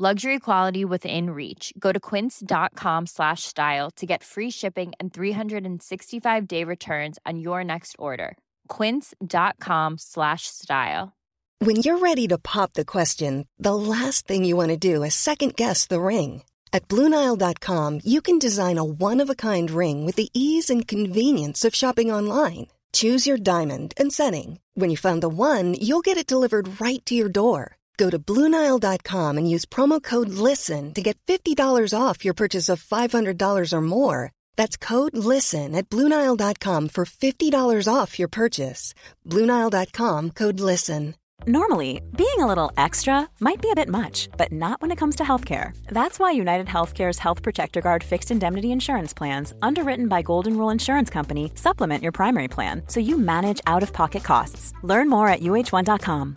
Luxury 0.00 0.38
quality 0.38 0.84
within 0.84 1.30
reach. 1.30 1.72
Go 1.76 1.90
to 1.90 1.98
quince.com 1.98 3.06
slash 3.06 3.42
style 3.42 3.90
to 3.96 4.06
get 4.06 4.22
free 4.22 4.48
shipping 4.48 4.92
and 5.00 5.12
365 5.12 6.46
day 6.46 6.62
returns 6.62 7.18
on 7.26 7.40
your 7.40 7.64
next 7.64 7.96
order. 7.98 8.38
Quince.com 8.68 9.96
slash 9.98 10.46
style. 10.46 11.16
When 11.58 11.82
you're 11.82 11.98
ready 11.98 12.28
to 12.28 12.38
pop 12.38 12.74
the 12.74 12.84
question, 12.84 13.48
the 13.58 13.74
last 13.74 14.28
thing 14.28 14.44
you 14.44 14.54
want 14.54 14.68
to 14.68 14.76
do 14.76 15.02
is 15.02 15.16
second 15.16 15.56
guess 15.56 15.88
the 15.88 16.00
ring. 16.00 16.44
At 16.72 16.86
Bluenile.com, 16.86 18.02
you 18.04 18.20
can 18.20 18.38
design 18.38 18.78
a 18.78 18.84
one 18.84 19.18
of 19.20 19.28
a 19.28 19.34
kind 19.34 19.68
ring 19.68 20.06
with 20.06 20.14
the 20.14 20.30
ease 20.32 20.70
and 20.70 20.86
convenience 20.86 21.64
of 21.64 21.74
shopping 21.74 22.12
online. 22.12 22.68
Choose 22.92 23.26
your 23.26 23.36
diamond 23.36 23.94
and 23.96 24.12
setting. 24.12 24.60
When 24.74 24.90
you 24.90 24.96
find 24.96 25.20
the 25.24 25.28
one, 25.28 25.74
you'll 25.74 26.02
get 26.02 26.18
it 26.18 26.24
delivered 26.24 26.80
right 26.80 27.04
to 27.06 27.16
your 27.16 27.28
door. 27.28 27.77
Go 27.98 28.08
to 28.10 28.18
Bluenile.com 28.18 29.38
and 29.38 29.50
use 29.50 29.66
promo 29.66 30.02
code 30.02 30.30
LISTEN 30.30 30.94
to 30.94 31.02
get 31.02 31.18
$50 31.26 31.92
off 31.92 32.24
your 32.24 32.34
purchase 32.34 32.68
of 32.68 32.82
$500 32.82 33.72
or 33.72 33.80
more. 33.82 34.30
That's 34.56 34.76
code 34.76 35.16
LISTEN 35.16 35.74
at 35.74 35.90
Bluenile.com 35.90 36.88
for 36.90 37.04
$50 37.04 37.92
off 37.92 38.18
your 38.18 38.28
purchase. 38.28 38.94
Bluenile.com 39.26 40.30
code 40.30 40.60
LISTEN. 40.60 41.16
Normally, 41.46 42.02
being 42.16 42.40
a 42.40 42.46
little 42.46 42.72
extra 42.76 43.28
might 43.38 43.62
be 43.62 43.70
a 43.70 43.74
bit 43.74 43.88
much, 43.88 44.28
but 44.36 44.50
not 44.50 44.80
when 44.80 44.90
it 44.90 44.98
comes 44.98 45.16
to 45.16 45.24
healthcare. 45.24 45.70
That's 45.88 46.18
why 46.18 46.32
United 46.32 46.66
Healthcare's 46.66 47.18
Health 47.20 47.42
Protector 47.42 47.80
Guard 47.80 48.02
fixed 48.02 48.30
indemnity 48.30 48.72
insurance 48.72 49.14
plans, 49.14 49.54
underwritten 49.62 50.08
by 50.08 50.22
Golden 50.22 50.56
Rule 50.58 50.70
Insurance 50.70 51.10
Company, 51.10 51.52
supplement 51.54 52.02
your 52.02 52.12
primary 52.12 52.48
plan 52.48 52.82
so 52.88 53.00
you 53.00 53.18
manage 53.18 53.60
out 53.66 53.84
of 53.84 53.92
pocket 53.92 54.24
costs. 54.24 54.72
Learn 54.82 55.08
more 55.08 55.28
at 55.28 55.40
uh1.com. 55.40 56.36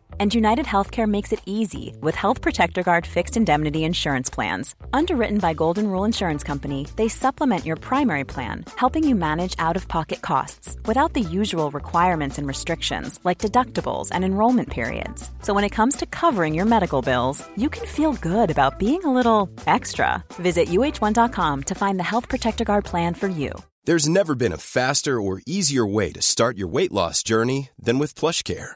And 0.21 0.35
United 0.35 0.67
Healthcare 0.67 1.07
makes 1.07 1.33
it 1.33 1.41
easy 1.47 1.97
with 1.99 2.13
Health 2.13 2.41
Protector 2.41 2.83
Guard 2.83 3.07
fixed 3.07 3.35
indemnity 3.35 3.83
insurance 3.83 4.29
plans. 4.29 4.75
Underwritten 4.93 5.39
by 5.39 5.55
Golden 5.55 5.87
Rule 5.87 6.05
Insurance 6.05 6.43
Company, 6.43 6.85
they 6.95 7.07
supplement 7.07 7.65
your 7.65 7.75
primary 7.75 8.23
plan, 8.23 8.65
helping 8.75 9.03
you 9.03 9.15
manage 9.15 9.55
out 9.57 9.75
of 9.75 9.87
pocket 9.87 10.21
costs 10.21 10.77
without 10.85 11.13
the 11.13 11.21
usual 11.39 11.71
requirements 11.71 12.37
and 12.37 12.47
restrictions 12.47 13.19
like 13.23 13.39
deductibles 13.39 14.09
and 14.11 14.23
enrollment 14.23 14.69
periods. 14.69 15.31
So 15.41 15.55
when 15.55 15.63
it 15.63 15.75
comes 15.77 15.95
to 15.95 16.05
covering 16.05 16.53
your 16.53 16.65
medical 16.65 17.01
bills, 17.01 17.43
you 17.57 17.69
can 17.69 17.87
feel 17.87 18.13
good 18.13 18.51
about 18.51 18.77
being 18.77 19.03
a 19.03 19.13
little 19.13 19.49
extra. 19.65 20.23
Visit 20.35 20.67
uh1.com 20.67 21.63
to 21.63 21.73
find 21.73 21.97
the 21.99 22.09
Health 22.11 22.29
Protector 22.29 22.63
Guard 22.63 22.85
plan 22.85 23.15
for 23.15 23.27
you. 23.27 23.53
There's 23.85 24.07
never 24.07 24.35
been 24.35 24.53
a 24.53 24.57
faster 24.57 25.19
or 25.19 25.41
easier 25.47 25.83
way 25.83 26.11
to 26.11 26.21
start 26.21 26.59
your 26.59 26.67
weight 26.67 26.91
loss 26.91 27.23
journey 27.23 27.71
than 27.81 27.97
with 27.97 28.13
PlushCare. 28.13 28.75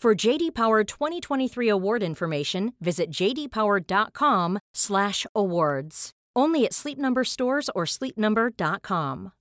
For 0.00 0.14
JD 0.14 0.54
Power 0.54 0.82
2023 0.82 1.68
award 1.68 2.02
information, 2.02 2.72
visit 2.80 3.10
jdpower.com/awards. 3.10 6.10
Only 6.34 6.64
at 6.64 6.72
Sleep 6.72 6.96
Number 6.96 7.22
stores 7.22 7.68
or 7.74 7.84
sleepnumber.com. 7.84 9.32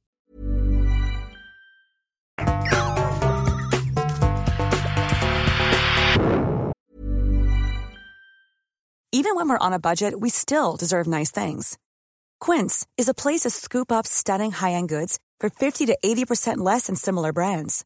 Even 9.14 9.34
when 9.36 9.48
we're 9.48 9.58
on 9.60 9.72
a 9.72 9.80
budget, 9.80 10.20
we 10.20 10.30
still 10.30 10.76
deserve 10.76 11.08
nice 11.08 11.32
things. 11.32 11.78
Quince 12.42 12.86
is 12.98 13.08
a 13.08 13.14
place 13.14 13.44
to 13.44 13.50
scoop 13.50 13.94
up 13.94 14.06
stunning 14.06 14.52
high-end 14.52 14.90
goods 14.90 15.20
for 15.40 15.50
50 15.50 15.86
to 15.86 15.98
80% 16.04 16.58
less 16.58 16.88
than 16.88 16.98
similar 16.98 17.32
brands. 17.32 17.86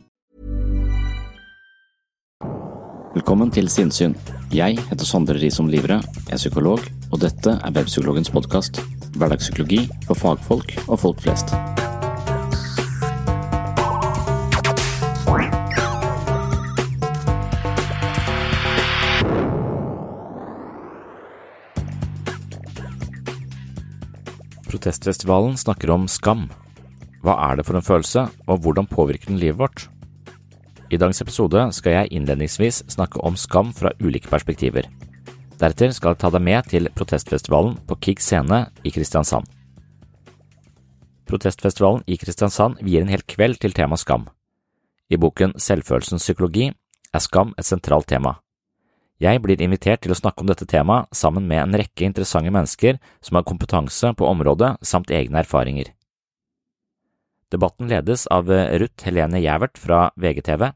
Velkommen 3.11 3.49
til 3.51 3.65
Sinnsyn. 3.67 4.13
Jeg 4.55 4.77
heter 4.87 5.03
Sondre 5.03 5.33
Risom 5.35 5.67
Livre, 5.67 5.97
er 6.31 6.39
psykolog, 6.39 6.79
og 7.11 7.19
dette 7.19 7.57
er 7.57 7.73
Webpsykologens 7.75 8.31
podkast. 8.31 8.79
Hverdagspsykologi 9.19 9.81
for 10.05 10.15
fagfolk 10.15 10.71
og 10.85 10.95
folk 11.01 11.19
flest. 11.19 11.51
Protestfestivalen 24.71 25.59
snakker 25.59 25.91
om 25.99 26.07
skam. 26.07 26.47
Hva 27.27 27.41
er 27.51 27.59
det 27.59 27.67
for 27.67 27.75
en 27.75 27.89
følelse, 27.91 28.29
og 28.47 28.63
hvordan 28.63 28.87
påvirker 28.87 29.35
den 29.35 29.43
livet 29.43 29.59
vårt? 29.59 29.90
I 30.91 30.97
dagens 30.99 31.21
episode 31.23 31.61
skal 31.71 31.93
jeg 31.95 32.11
innledningsvis 32.17 32.81
snakke 32.91 33.21
om 33.23 33.37
skam 33.39 33.69
fra 33.71 33.93
ulike 34.03 34.27
perspektiver. 34.27 34.89
Deretter 35.55 35.93
skal 35.95 36.11
jeg 36.11 36.19
ta 36.19 36.31
deg 36.33 36.43
med 36.43 36.67
til 36.67 36.89
protestfestivalen 36.91 37.77
på 37.87 37.95
Kig 38.03 38.19
scene 38.19 38.65
i 38.83 38.91
Kristiansand. 38.91 39.47
Protestfestivalen 41.31 42.03
i 42.11 42.17
Kristiansand 42.19 42.81
vier 42.83 43.05
en 43.05 43.13
hel 43.13 43.23
kveld 43.23 43.61
til 43.63 43.71
tema 43.77 43.95
skam. 43.95 44.25
I 45.07 45.19
boken 45.21 45.55
Selvfølelsens 45.55 46.27
psykologi 46.27 46.67
er 46.71 47.23
skam 47.23 47.55
et 47.55 47.69
sentralt 47.69 48.09
tema. 48.11 48.35
Jeg 49.21 49.39
blir 49.39 49.63
invitert 49.63 50.03
til 50.03 50.11
å 50.11 50.17
snakke 50.17 50.43
om 50.43 50.49
dette 50.49 50.67
temaet 50.67 51.07
sammen 51.15 51.47
med 51.47 51.61
en 51.61 51.79
rekke 51.79 52.03
interessante 52.03 52.51
mennesker 52.51 52.99
som 53.23 53.39
har 53.39 53.47
kompetanse 53.47 54.11
på 54.17 54.27
området 54.27 54.73
samt 54.83 55.13
egne 55.13 55.39
erfaringer. 55.45 55.93
Debatten 57.51 57.87
ledes 57.91 58.25
av 58.31 58.51
Ruth 58.51 59.07
Helene 59.07 59.39
Gjævert 59.43 59.79
fra 59.79 60.05
VGTV. 60.19 60.71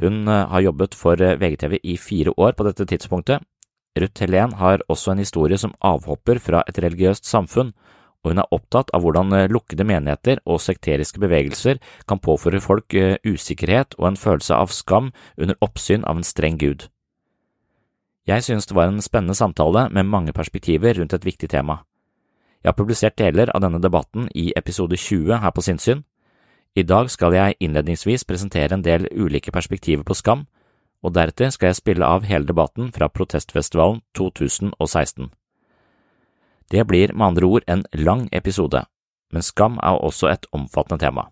Hun 0.00 0.28
eh, 0.28 0.46
har 0.50 0.60
jobbet 0.60 0.94
for 0.98 1.20
eh, 1.22 1.36
VGTV 1.38 1.78
i 1.82 1.96
fire 1.96 2.34
år 2.36 2.56
på 2.58 2.66
dette 2.66 2.86
tidspunktet. 2.86 3.44
Ruth 3.94 4.20
Helen 4.24 4.56
har 4.58 4.82
også 4.90 5.12
en 5.12 5.22
historie 5.22 5.58
som 5.58 5.74
avhopper 5.80 6.40
fra 6.42 6.64
et 6.68 6.80
religiøst 6.82 7.28
samfunn, 7.28 7.70
og 8.24 8.32
hun 8.32 8.40
er 8.42 8.50
opptatt 8.56 8.90
av 8.96 9.04
hvordan 9.04 9.32
eh, 9.36 9.46
lukkede 9.52 9.86
menigheter 9.86 10.42
og 10.46 10.62
sekteriske 10.64 11.22
bevegelser 11.22 11.78
kan 12.08 12.18
påføre 12.18 12.62
folk 12.64 12.96
usikkerhet 13.22 13.94
og 14.00 14.10
en 14.10 14.18
følelse 14.18 14.58
av 14.58 14.74
skam 14.74 15.12
under 15.38 15.58
oppsyn 15.62 16.04
av 16.04 16.18
en 16.18 16.26
streng 16.26 16.58
gud. 16.58 16.88
Jeg 18.26 18.42
synes 18.42 18.66
det 18.66 18.74
var 18.74 18.88
en 18.88 19.04
spennende 19.04 19.36
samtale 19.36 19.90
med 19.92 20.08
mange 20.08 20.32
perspektiver 20.32 20.96
rundt 20.96 21.12
et 21.12 21.26
viktig 21.26 21.50
tema. 21.52 21.82
Jeg 22.64 22.72
har 22.72 22.78
publisert 22.78 23.18
deler 23.20 23.50
av 23.52 23.60
denne 23.60 23.78
debatten 23.78 24.30
i 24.34 24.48
episode 24.56 24.96
20 24.96 25.42
her 25.42 25.52
på 25.52 25.60
Sinnsyn. 25.60 26.00
I 26.74 26.82
dag 26.82 27.06
skal 27.10 27.34
jeg 27.36 27.54
innledningsvis 27.62 28.24
presentere 28.26 28.74
en 28.74 28.82
del 28.82 29.06
ulike 29.14 29.52
perspektiver 29.54 30.02
på 30.02 30.16
skam, 30.18 30.46
og 31.06 31.12
deretter 31.14 31.52
skal 31.54 31.70
jeg 31.70 31.78
spille 31.78 32.06
av 32.06 32.24
hele 32.26 32.48
debatten 32.48 32.88
fra 32.90 33.06
Protestfestivalen 33.08 34.00
2016. 34.18 35.28
Det 36.70 36.82
blir 36.88 37.12
med 37.14 37.26
andre 37.26 37.46
ord 37.46 37.68
en 37.70 37.84
lang 37.92 38.26
episode, 38.32 38.82
men 39.30 39.42
skam 39.42 39.78
er 39.78 40.00
også 40.02 40.32
et 40.32 40.48
omfattende 40.50 40.98
tema. 41.04 41.28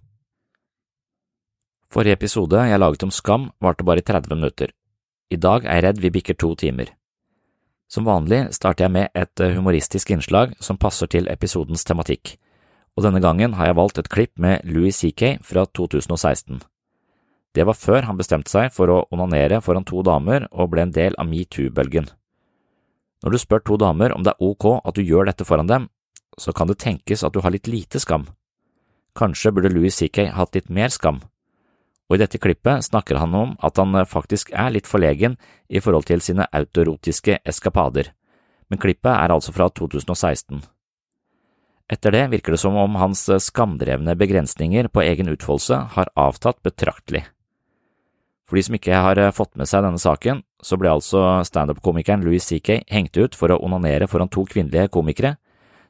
Forrige 1.90 2.20
episode 2.20 2.62
jeg 2.68 2.78
laget 2.78 3.02
om 3.02 3.10
skam, 3.10 3.50
varte 3.60 3.84
bare 3.84 3.98
i 3.98 4.06
30 4.06 4.34
minutter. 4.36 4.70
I 5.30 5.36
dag 5.36 5.64
er 5.64 5.74
jeg 5.74 5.84
redd 5.84 6.00
vi 6.04 6.10
bikker 6.10 6.38
to 6.38 6.54
timer. 6.54 6.94
Som 7.90 8.06
vanlig 8.06 8.46
starter 8.54 8.84
jeg 8.84 8.92
med 8.92 9.08
et 9.14 9.42
humoristisk 9.56 10.10
innslag 10.10 10.54
som 10.60 10.78
passer 10.78 11.10
til 11.10 11.26
episodens 11.28 11.84
tematikk, 11.84 12.36
og 12.96 13.06
denne 13.06 13.22
gangen 13.24 13.56
har 13.58 13.70
jeg 13.70 13.78
valgt 13.78 14.00
et 14.02 14.10
klipp 14.12 14.38
med 14.38 14.66
Louis 14.68 14.96
CK 14.96 15.38
fra 15.46 15.64
2016. 15.66 16.60
Det 17.52 17.66
var 17.68 17.76
før 17.76 18.08
han 18.08 18.18
bestemte 18.18 18.52
seg 18.52 18.72
for 18.72 18.88
å 18.88 19.00
onanere 19.12 19.60
foran 19.64 19.84
to 19.88 20.02
damer 20.04 20.46
og 20.50 20.72
ble 20.72 20.86
en 20.86 20.94
del 20.94 21.16
av 21.20 21.28
metoo-bølgen. 21.28 22.08
Når 23.22 23.30
du 23.30 23.38
spør 23.38 23.64
to 23.64 23.76
damer 23.80 24.14
om 24.16 24.24
det 24.24 24.32
er 24.34 24.44
ok 24.44 24.68
at 24.82 24.96
du 24.96 25.02
gjør 25.04 25.28
dette 25.28 25.46
foran 25.48 25.68
dem, 25.68 25.90
så 26.38 26.52
kan 26.56 26.68
det 26.68 26.80
tenkes 26.80 27.24
at 27.24 27.34
du 27.34 27.42
har 27.44 27.52
litt 27.52 27.68
lite 27.68 28.00
skam. 28.00 28.26
Kanskje 29.16 29.52
burde 29.52 29.72
Louis 29.72 29.92
CK 29.92 30.32
hatt 30.32 30.56
litt 30.56 30.72
mer 30.72 30.88
skam 30.88 31.20
og 32.12 32.18
i 32.18 32.20
dette 32.20 32.36
klippet 32.36 32.84
snakker 32.84 33.16
han 33.16 33.32
om 33.32 33.54
at 33.64 33.78
han 33.80 33.94
eh, 33.96 34.04
faktisk 34.04 34.50
er 34.52 34.74
litt 34.74 34.88
forlegen 34.90 35.38
i 35.72 35.80
forhold 35.80 36.10
til 36.10 36.20
sine 36.20 36.44
autoerotiske 36.52 37.38
eskapader, 37.48 38.10
men 38.68 38.80
klippet 38.82 39.14
er 39.14 39.32
altså 39.32 39.54
fra 39.56 39.70
2016. 39.72 40.60
Etter 41.92 42.14
det 42.14 42.24
virker 42.32 42.54
det 42.54 42.62
som 42.62 42.76
om 42.80 42.96
hans 42.96 43.26
eh, 43.28 43.42
skamdrevne 43.42 44.14
begrensninger 44.16 44.88
på 44.88 45.04
egen 45.04 45.28
utfoldelse 45.28 45.80
har 45.96 46.12
avtatt 46.16 46.62
betraktelig. 46.64 47.26
For 48.48 48.56
de 48.56 48.64
som 48.64 48.76
ikke 48.78 49.02
har 49.04 49.20
eh, 49.20 49.34
fått 49.34 49.54
med 49.60 49.68
seg 49.68 49.84
denne 49.84 50.00
saken, 50.00 50.40
så 50.62 50.78
ble 50.80 50.94
altså 50.94 51.42
standup-komikeren 51.44 52.24
Louis 52.24 52.44
C.K. 52.44 52.82
hengt 52.88 53.18
ut 53.20 53.36
for 53.36 53.52
å 53.52 53.60
onanere 53.60 54.08
foran 54.08 54.32
to 54.32 54.46
kvinnelige 54.48 54.88
komikere, 54.94 55.36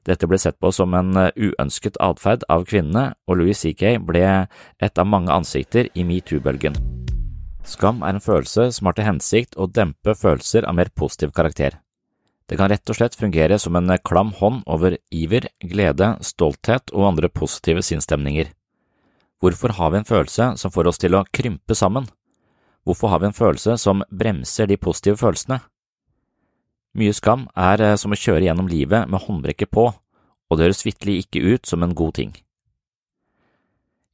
dette 0.02 0.26
ble 0.26 0.38
sett 0.42 0.58
på 0.58 0.72
som 0.74 0.94
en 0.98 1.14
eh, 1.18 1.30
uønsket 1.38 2.00
atferd 2.02 2.42
av 2.50 2.66
kvinnene, 2.66 3.12
og 3.30 3.38
Louis 3.38 3.58
C.K. 3.58 3.94
ble 4.02 4.24
et 4.82 4.98
av 4.98 5.06
mange 5.06 5.30
ansikter 5.30 5.92
i 5.94 6.06
metoo-bølgen. 6.06 6.74
Skam 7.62 8.02
er 8.02 8.16
en 8.16 8.24
følelse 8.24 8.72
som 8.74 8.90
har 8.90 8.98
til 8.98 9.06
hensikt 9.06 9.54
å 9.54 9.70
dempe 9.70 10.16
følelser 10.18 10.66
av 10.66 10.74
mer 10.74 10.90
positiv 10.98 11.30
karakter. 11.36 11.78
Det 12.52 12.58
kan 12.60 12.68
rett 12.68 12.90
og 12.92 12.96
slett 12.98 13.14
fungere 13.16 13.56
som 13.56 13.78
en 13.78 13.88
klam 14.04 14.34
hånd 14.36 14.58
over 14.68 14.98
iver, 15.08 15.46
glede, 15.64 16.18
stolthet 16.20 16.92
og 16.92 17.06
andre 17.08 17.30
positive 17.32 17.80
sinnsstemninger. 17.80 18.50
Hvorfor 19.40 19.72
har 19.78 19.94
vi 19.94 20.02
en 20.02 20.04
følelse 20.10 20.50
som 20.60 20.74
får 20.74 20.90
oss 20.90 21.00
til 21.00 21.16
å 21.16 21.24
krympe 21.32 21.72
sammen? 21.72 22.10
Hvorfor 22.84 23.08
har 23.08 23.22
vi 23.22 23.30
en 23.30 23.38
følelse 23.38 23.78
som 23.80 24.04
bremser 24.12 24.68
de 24.68 24.76
positive 24.76 25.16
følelsene? 25.16 25.62
Mye 26.92 27.16
skam 27.16 27.48
er 27.56 27.80
eh, 27.80 27.96
som 27.96 28.12
å 28.12 28.20
kjøre 28.20 28.44
gjennom 28.44 28.68
livet 28.68 29.08
med 29.08 29.24
håndbrekket 29.24 29.72
på, 29.72 29.88
og 29.88 30.58
det 30.58 30.68
høres 30.68 30.84
vitterlig 30.84 31.22
ikke 31.24 31.54
ut 31.54 31.64
som 31.64 31.80
en 31.80 31.96
god 31.96 32.18
ting. 32.20 32.34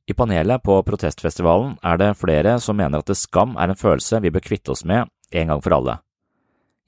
I 0.07 0.15
panelet 0.15 0.63
på 0.63 0.79
protestfestivalen 0.87 1.81
er 1.83 1.99
det 1.99 2.15
flere 2.23 2.61
som 2.63 2.79
mener 2.79 3.03
at 3.03 3.19
skam 3.19 3.59
er 3.59 3.75
en 3.75 3.83
følelse 3.83 4.23
vi 4.23 4.31
bør 4.31 4.47
kvitte 4.47 4.79
oss 4.79 4.87
med 4.87 5.11
en 5.35 5.51
gang 5.51 5.65
for 5.65 5.75
alle. 5.75 5.99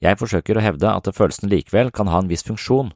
Jeg 0.01 0.17
forsøker 0.17 0.57
å 0.57 0.63
hevde 0.65 0.89
at 0.89 1.09
følelsen 1.13 1.49
likevel 1.51 1.91
kan 1.93 2.09
ha 2.09 2.21
en 2.21 2.29
viss 2.29 2.45
funksjon, 2.47 2.91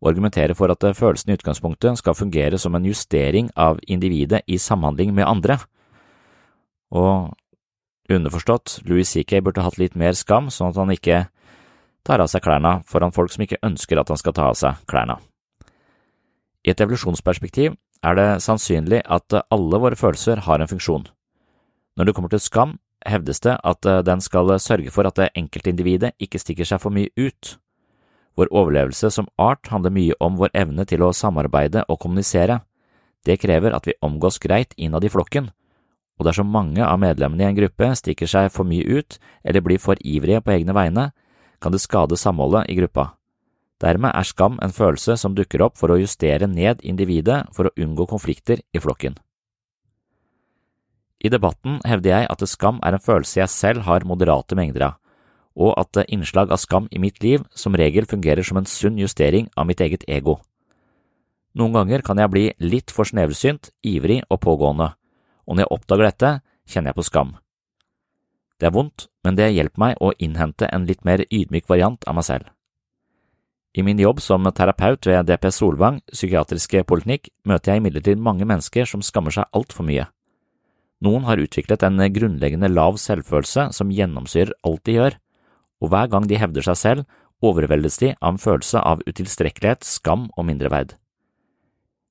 og 0.00 0.10
argumentere 0.10 0.54
for 0.56 0.72
at 0.72 0.84
følelsen 0.96 1.32
i 1.32 1.36
utgangspunktet 1.36 2.00
skal 2.00 2.16
fungere 2.16 2.58
som 2.60 2.74
en 2.76 2.84
justering 2.84 3.50
av 3.56 3.80
individet 3.88 4.42
i 4.46 4.58
samhandling 4.60 5.14
med 5.16 5.28
andre. 5.28 5.58
Og 6.92 7.32
underforstått, 8.12 8.80
Louis 8.86 9.08
C.K. 9.08 9.40
burde 9.40 9.64
hatt 9.64 9.80
litt 9.80 9.96
mer 9.96 10.16
skam, 10.16 10.50
sånn 10.52 10.72
at 10.72 10.80
han 10.80 10.92
ikke 10.94 11.24
tar 12.06 12.22
av 12.22 12.30
seg 12.30 12.44
klærne 12.44 12.78
foran 12.86 13.14
folk 13.14 13.32
som 13.34 13.42
ikke 13.44 13.60
ønsker 13.66 13.98
at 13.98 14.12
han 14.12 14.20
skal 14.20 14.36
ta 14.36 14.50
av 14.52 14.58
seg 14.58 14.84
klærne. 14.88 15.18
I 16.66 16.72
et 16.72 16.80
evolusjonsperspektiv 16.82 17.76
er 18.06 18.18
det 18.18 18.28
sannsynlig 18.44 19.02
at 19.02 19.34
alle 19.50 19.80
våre 19.82 19.98
følelser 19.98 20.44
har 20.46 20.62
en 20.62 20.70
funksjon. 20.70 21.06
Når 21.96 22.08
det 22.08 22.14
kommer 22.14 22.32
til 22.32 22.42
skam, 22.42 22.76
hevdes 23.06 23.40
det 23.44 23.56
at 23.62 23.86
den 24.06 24.20
skal 24.24 24.52
sørge 24.60 24.92
for 24.94 25.08
at 25.08 25.16
det 25.18 25.32
enkeltindividet 25.38 26.12
ikke 26.22 26.40
stikker 26.42 26.68
seg 26.68 26.82
for 26.82 26.94
mye 26.94 27.10
ut. 27.16 27.56
Vår 28.36 28.50
overlevelse 28.52 29.10
som 29.10 29.28
art 29.40 29.70
handler 29.72 29.94
mye 29.94 30.16
om 30.20 30.36
vår 30.36 30.52
evne 30.54 30.84
til 30.88 31.02
å 31.06 31.14
samarbeide 31.16 31.86
og 31.88 32.00
kommunisere. 32.02 32.60
Det 33.24 33.38
krever 33.40 33.74
at 33.74 33.88
vi 33.88 33.96
omgås 34.04 34.38
greit 34.38 34.74
innad 34.76 35.04
i 35.04 35.10
flokken, 35.10 35.48
og 36.16 36.28
dersom 36.28 36.48
mange 36.52 36.84
av 36.84 37.00
medlemmene 37.00 37.44
i 37.44 37.48
en 37.50 37.56
gruppe 37.56 37.90
stikker 37.98 38.28
seg 38.30 38.50
for 38.52 38.68
mye 38.68 38.84
ut 38.84 39.18
eller 39.44 39.64
blir 39.64 39.80
for 39.82 40.00
ivrige 40.00 40.42
på 40.44 40.54
egne 40.54 40.76
vegne, 40.76 41.10
kan 41.60 41.72
det 41.72 41.80
skade 41.80 42.16
samholdet 42.20 42.68
i 42.70 42.76
gruppa. 42.78 43.14
Dermed 43.80 44.12
er 44.16 44.24
skam 44.24 44.56
en 44.64 44.72
følelse 44.72 45.18
som 45.20 45.34
dukker 45.36 45.64
opp 45.64 45.76
for 45.76 45.92
å 45.92 45.98
justere 46.00 46.48
ned 46.48 46.80
individet 46.80 47.42
for 47.56 47.68
å 47.68 47.74
unngå 47.76 48.06
konflikter 48.08 48.62
i 48.72 48.80
flokken. 48.80 49.16
I 51.26 51.30
debatten 51.32 51.80
hevder 51.88 52.12
jeg 52.12 52.26
at 52.30 52.42
skam 52.46 52.76
er 52.86 52.94
en 52.94 53.02
følelse 53.02 53.40
jeg 53.40 53.50
selv 53.50 53.86
har 53.88 54.04
moderate 54.06 54.54
mengder 54.58 54.84
av, 54.90 54.98
og 55.56 55.72
at 55.80 56.04
innslag 56.06 56.52
av 56.54 56.60
skam 56.62 56.86
i 56.92 57.00
mitt 57.02 57.18
liv 57.24 57.42
som 57.56 57.74
regel 57.74 58.06
fungerer 58.06 58.46
som 58.46 58.60
en 58.60 58.68
sunn 58.68 59.00
justering 59.00 59.48
av 59.56 59.66
mitt 59.66 59.80
eget 59.82 60.04
ego. 60.06 60.36
Noen 61.56 61.72
ganger 61.72 62.04
kan 62.04 62.20
jeg 62.20 62.30
bli 62.30 62.44
litt 62.60 62.92
for 62.92 63.08
sneversynt, 63.08 63.72
ivrig 63.82 64.20
og 64.28 64.42
pågående, 64.44 64.92
og 65.48 65.56
når 65.56 65.64
jeg 65.64 65.74
oppdager 65.78 66.06
dette, 66.10 66.32
kjenner 66.68 66.92
jeg 66.92 66.98
på 67.00 67.06
skam. 67.08 67.32
Det 68.60 68.68
er 68.68 68.76
vondt, 68.76 69.08
men 69.24 69.38
det 69.38 69.52
hjelper 69.52 69.82
meg 69.82 69.96
å 70.00 70.12
innhente 70.22 70.68
en 70.72 70.86
litt 70.86 71.02
mer 71.04 71.24
ydmyk 71.26 71.66
variant 71.68 72.04
av 72.06 72.18
meg 72.18 72.28
selv. 72.28 72.52
I 73.76 73.82
min 73.84 73.98
jobb 74.00 74.22
som 74.24 74.46
terapeut 74.56 75.04
ved 75.08 75.26
DPS 75.28 75.58
Solvang 75.60 75.98
psykiatriske 76.12 76.84
poliklinikk 76.88 77.28
møter 77.44 77.74
jeg 77.74 77.82
imidlertid 77.82 78.20
mange 78.20 78.46
mennesker 78.48 78.88
som 78.88 79.02
skammer 79.04 79.34
seg 79.34 79.50
altfor 79.52 79.84
mye. 79.84 80.06
Noen 81.04 81.26
har 81.28 81.40
utviklet 81.42 81.82
en 81.84 82.00
grunnleggende 82.12 82.70
lav 82.72 82.96
selvfølelse 83.00 83.68
som 83.76 83.92
gjennomsyrer 83.92 84.54
alt 84.64 84.84
de 84.88 84.96
gjør, 84.96 85.16
og 85.84 85.92
hver 85.92 86.08
gang 86.12 86.28
de 86.28 86.38
hevder 86.40 86.64
seg 86.64 86.78
selv, 86.80 87.08
overveldes 87.44 87.98
de 88.00 88.14
av 88.14 88.32
en 88.32 88.40
følelse 88.40 88.80
av 88.80 89.02
utilstrekkelighet, 89.04 89.84
skam 89.84 90.30
og 90.36 90.46
mindreverd. 90.48 90.94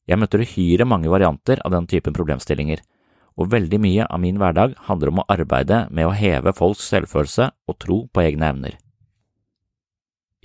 Jeg 0.06 0.22
møter 0.22 0.44
uhyre 0.46 0.86
mange 0.86 1.10
varianter 1.10 1.62
av 1.66 1.74
den 1.74 1.88
typen 1.90 2.14
problemstillinger, 2.14 2.84
og 3.36 3.50
veldig 3.52 3.80
mye 3.82 4.06
av 4.06 4.22
min 4.22 4.38
hverdag 4.40 4.76
handler 4.88 5.12
om 5.12 5.22
å 5.24 5.30
arbeide 5.34 5.86
med 5.90 6.08
å 6.08 6.14
heve 6.16 6.54
folks 6.56 6.86
selvfølelse 6.94 7.50
og 7.68 7.80
tro 7.82 7.98
på 8.14 8.24
egne 8.24 8.52
evner. 8.54 8.78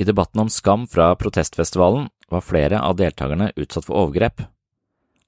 I 0.00 0.06
debatten 0.08 0.40
om 0.40 0.48
skam 0.48 0.86
fra 0.88 1.12
protestfestivalen 1.20 2.08
var 2.32 2.46
flere 2.46 2.80
av 2.80 2.96
deltakerne 2.96 3.50
utsatt 3.52 3.84
for 3.84 4.00
overgrep. 4.00 4.40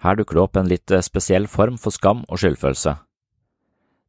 Her 0.03 0.19
dukker 0.19 0.35
det 0.35 0.43
opp 0.43 0.59
en 0.59 0.71
litt 0.71 0.93
spesiell 1.07 1.47
form 1.47 1.79
for 1.79 1.95
skam 1.95 2.25
og 2.29 2.41
skyldfølelse. 2.43 2.97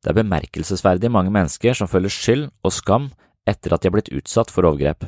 Det 0.04 0.12
er 0.12 0.18
bemerkelsesverdig 0.20 1.12
mange 1.14 1.32
mennesker 1.32 1.78
som 1.78 1.88
føler 1.88 2.12
skyld 2.12 2.50
og 2.66 2.74
skam 2.74 3.12
etter 3.48 3.76
at 3.76 3.84
de 3.84 3.90
er 3.92 3.96
blitt 3.96 4.12
utsatt 4.12 4.52
for 4.52 4.66
overgrep, 4.68 5.06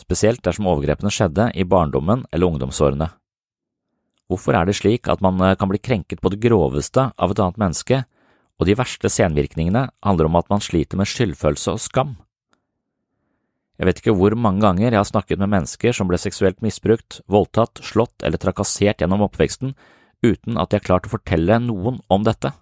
spesielt 0.00 0.42
dersom 0.46 0.68
overgrepene 0.70 1.12
skjedde 1.12 1.50
i 1.54 1.66
barndommen 1.68 2.24
eller 2.32 2.48
ungdomsårene. 2.48 3.10
Hvorfor 4.26 4.58
er 4.58 4.66
det 4.66 4.74
slik 4.80 5.06
at 5.12 5.22
man 5.22 5.38
kan 5.58 5.70
bli 5.70 5.78
krenket 5.78 6.22
på 6.22 6.32
det 6.32 6.40
groveste 6.42 7.10
av 7.14 7.30
et 7.30 7.42
annet 7.42 7.60
menneske, 7.62 8.02
og 8.56 8.66
de 8.66 8.74
verste 8.74 9.10
senvirkningene 9.12 9.84
handler 10.02 10.30
om 10.30 10.38
at 10.40 10.48
man 10.50 10.64
sliter 10.64 10.98
med 10.98 11.10
skyldfølelse 11.10 11.76
og 11.76 11.82
skam? 11.84 12.16
Jeg 13.76 13.86
vet 13.86 14.00
ikke 14.00 14.16
hvor 14.16 14.32
mange 14.40 14.64
ganger 14.64 14.88
jeg 14.88 14.98
har 14.98 15.06
snakket 15.06 15.38
med 15.38 15.52
mennesker 15.52 15.92
som 15.94 16.08
ble 16.08 16.18
seksuelt 16.18 16.62
misbrukt, 16.64 17.20
voldtatt, 17.28 17.82
slått 17.84 18.24
eller 18.24 18.40
trakassert 18.40 19.04
gjennom 19.04 19.26
oppveksten 19.28 19.76
uten 20.24 20.56
at 20.60 20.70
de 20.70 20.78
har 20.78 20.86
klart 20.86 21.08
å 21.08 21.12
fortelle 21.16 21.58
noen 21.62 22.00
om 22.12 22.24
dette. 22.26 22.52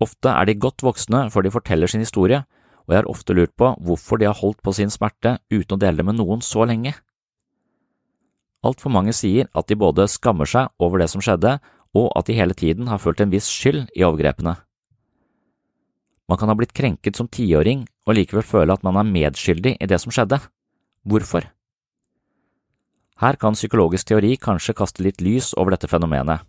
Ofte 0.00 0.32
er 0.32 0.48
de 0.48 0.56
godt 0.56 0.82
voksne 0.82 1.26
før 1.32 1.44
de 1.44 1.52
forteller 1.52 1.90
sin 1.90 2.02
historie, 2.02 2.40
og 2.86 2.94
jeg 2.94 3.02
har 3.02 3.10
ofte 3.10 3.36
lurt 3.36 3.52
på 3.60 3.74
hvorfor 3.84 4.18
de 4.18 4.26
har 4.26 4.38
holdt 4.38 4.62
på 4.64 4.72
sin 4.74 4.90
smerte 4.90 5.36
uten 5.52 5.76
å 5.76 5.80
dele 5.80 6.00
det 6.00 6.08
med 6.08 6.18
noen 6.18 6.40
så 6.42 6.64
lenge. 6.66 6.94
Altfor 8.64 8.92
mange 8.92 9.12
sier 9.16 9.48
at 9.56 9.68
de 9.68 9.76
både 9.78 10.08
skammer 10.10 10.48
seg 10.48 10.72
over 10.82 11.00
det 11.00 11.10
som 11.12 11.22
skjedde, 11.24 11.58
og 11.96 12.10
at 12.16 12.28
de 12.28 12.36
hele 12.36 12.54
tiden 12.54 12.88
har 12.90 13.00
følt 13.02 13.20
en 13.20 13.32
viss 13.32 13.48
skyld 13.50 13.88
i 13.96 14.04
overgrepene. 14.06 14.56
Man 16.30 16.38
kan 16.38 16.50
ha 16.52 16.54
blitt 16.54 16.76
krenket 16.76 17.18
som 17.18 17.28
tiåring 17.28 17.82
og 18.06 18.14
likevel 18.14 18.44
føle 18.46 18.74
at 18.74 18.84
man 18.86 19.00
er 19.00 19.08
medskyldig 19.08 19.74
i 19.80 19.88
det 19.90 19.98
som 19.98 20.14
skjedde. 20.14 20.38
Hvorfor? 21.02 21.48
Her 23.20 23.36
kan 23.36 23.56
psykologisk 23.56 24.08
teori 24.08 24.36
kanskje 24.40 24.74
kaste 24.78 25.04
litt 25.04 25.20
lys 25.20 25.52
over 25.60 25.74
dette 25.74 25.90
fenomenet. 25.90 26.40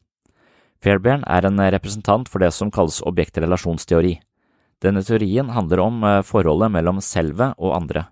Fairbairn 0.81 1.25
er 1.27 1.45
en 1.45 1.59
representant 1.59 2.29
for 2.31 2.41
det 2.41 2.53
som 2.55 2.71
kalles 2.71 3.01
objektrelasjonsteori. 3.05 4.15
Denne 4.81 5.03
teorien 5.05 5.51
handler 5.53 5.83
om 5.83 6.03
eh, 6.03 6.21
forholdet 6.25 6.71
mellom 6.73 7.01
selve 7.05 7.51
og 7.59 7.75
andre. 7.75 8.07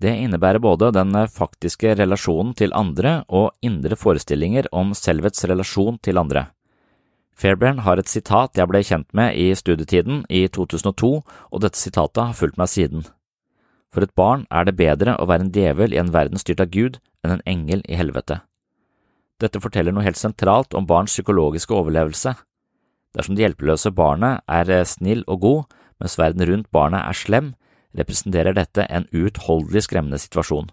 Det 0.00 0.12
innebærer 0.16 0.60
både 0.64 0.90
den 0.96 1.12
faktiske 1.28 1.92
relasjonen 1.96 2.54
til 2.56 2.72
andre 2.76 3.20
og 3.28 3.52
indre 3.60 3.96
forestillinger 4.00 4.68
om 4.72 4.94
selvets 4.96 5.44
relasjon 5.44 5.98
til 6.00 6.18
andre. 6.20 6.46
Fairbairn 7.36 7.84
har 7.84 8.00
et 8.00 8.08
sitat 8.08 8.56
jeg 8.56 8.68
ble 8.68 8.82
kjent 8.84 9.08
med 9.16 9.36
i 9.36 9.52
studietiden 9.56 10.24
i 10.28 10.46
2002, 10.48 11.10
og 11.52 11.62
dette 11.64 11.80
sitatet 11.80 12.22
har 12.24 12.36
fulgt 12.36 12.60
meg 12.60 12.68
siden. 12.72 13.04
For 13.90 14.06
et 14.06 14.14
barn 14.14 14.46
er 14.54 14.66
det 14.66 14.76
bedre 14.78 15.16
å 15.18 15.26
være 15.26 15.48
en 15.48 15.54
djevel 15.54 15.94
i 15.94 16.00
en 16.02 16.12
verden 16.14 16.38
styrt 16.38 16.62
av 16.62 16.70
Gud 16.70 17.00
enn 17.24 17.34
en 17.34 17.46
engel 17.48 17.82
i 17.90 17.98
helvete. 17.98 18.40
Dette 19.40 19.60
forteller 19.62 19.94
noe 19.94 20.04
helt 20.04 20.20
sentralt 20.20 20.76
om 20.76 20.86
barns 20.86 21.14
psykologiske 21.16 21.74
overlevelse. 21.74 22.34
Dersom 23.16 23.34
det 23.34 23.46
hjelpeløse 23.46 23.90
barnet 23.96 24.44
er 24.46 24.70
eh, 24.70 24.86
snill 24.86 25.24
og 25.26 25.40
god, 25.42 25.78
mens 26.00 26.18
verden 26.20 26.46
rundt 26.46 26.70
barnet 26.70 27.02
er 27.02 27.16
slem, 27.16 27.54
representerer 27.96 28.54
dette 28.54 28.84
en 28.86 29.08
uutholdelig 29.10 29.88
skremmende 29.88 30.20
situasjon. 30.22 30.70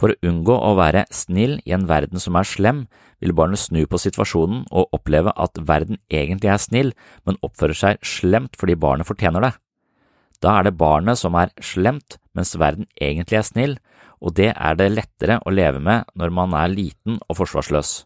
For 0.00 0.10
å 0.10 0.18
unngå 0.26 0.56
å 0.56 0.72
være 0.78 1.04
snill 1.14 1.58
i 1.68 1.74
en 1.76 1.86
verden 1.86 2.22
som 2.22 2.38
er 2.40 2.48
slem, 2.48 2.86
vil 3.20 3.36
barnet 3.36 3.60
snu 3.60 3.84
på 3.86 4.00
situasjonen 4.00 4.64
og 4.72 4.96
oppleve 4.96 5.34
at 5.36 5.60
verden 5.68 6.00
egentlig 6.08 6.50
er 6.50 6.62
snill, 6.62 6.94
men 7.28 7.38
oppfører 7.44 7.76
seg 7.76 8.06
slemt 8.06 8.56
fordi 8.58 8.78
barnet 8.80 9.06
fortjener 9.06 9.44
det. 9.44 9.52
Da 10.40 10.58
er 10.58 10.68
det 10.68 10.78
barnet 10.80 11.20
som 11.20 11.36
er 11.36 11.52
slemt, 11.60 12.16
mens 12.36 12.56
verden 12.58 12.88
egentlig 13.00 13.40
er 13.40 13.48
snill, 13.48 13.74
og 14.20 14.36
det 14.36 14.52
er 14.54 14.76
det 14.76 14.92
lettere 14.92 15.40
å 15.44 15.52
leve 15.52 15.80
med 15.80 16.08
når 16.16 16.32
man 16.32 16.54
er 16.56 16.72
liten 16.72 17.20
og 17.28 17.40
forsvarsløs. 17.40 18.04